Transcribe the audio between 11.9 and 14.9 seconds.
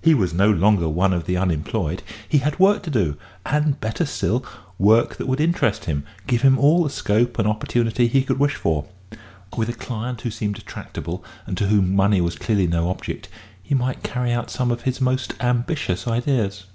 money was clearly no object, he might carry out some of